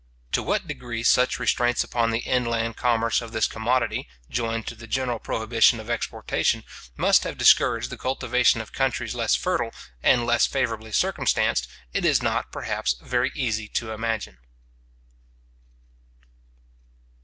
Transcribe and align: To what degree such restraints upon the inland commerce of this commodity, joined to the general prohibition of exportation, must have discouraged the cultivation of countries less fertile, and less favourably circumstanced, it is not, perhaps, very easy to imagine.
To 0.31 0.41
what 0.41 0.65
degree 0.65 1.03
such 1.03 1.37
restraints 1.37 1.83
upon 1.83 2.09
the 2.09 2.21
inland 2.25 2.75
commerce 2.75 3.21
of 3.21 3.33
this 3.33 3.45
commodity, 3.45 4.07
joined 4.31 4.65
to 4.65 4.73
the 4.73 4.87
general 4.87 5.19
prohibition 5.19 5.79
of 5.79 5.91
exportation, 5.91 6.63
must 6.97 7.23
have 7.23 7.37
discouraged 7.37 7.91
the 7.91 7.99
cultivation 7.99 8.61
of 8.61 8.73
countries 8.73 9.13
less 9.13 9.35
fertile, 9.35 9.71
and 10.01 10.25
less 10.25 10.47
favourably 10.47 10.91
circumstanced, 10.91 11.67
it 11.93 12.03
is 12.03 12.19
not, 12.23 12.51
perhaps, 12.51 12.95
very 12.99 13.31
easy 13.35 13.67
to 13.67 13.91
imagine. 13.91 14.39